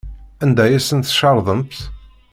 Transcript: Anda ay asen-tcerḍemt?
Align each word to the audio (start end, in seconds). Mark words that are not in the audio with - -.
Anda 0.43 0.61
ay 0.65 0.73
asen-tcerḍemt? 0.79 1.75